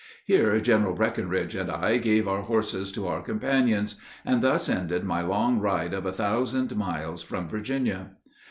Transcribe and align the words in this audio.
Here 0.25 0.59
General 0.59 0.95
Breckinridge 0.95 1.53
and 1.53 1.69
I 1.69 1.97
gave 1.99 2.27
our 2.27 2.41
horses 2.41 2.91
to 2.93 3.05
our 3.07 3.21
companions, 3.21 3.97
and 4.25 4.41
thus 4.41 4.67
ended 4.67 5.03
my 5.03 5.21
long 5.21 5.59
ride 5.59 5.93
of 5.93 6.07
a 6.07 6.11
thousand 6.11 6.75
miles 6.75 7.21
from 7.21 7.47
Virginia. 7.47 8.09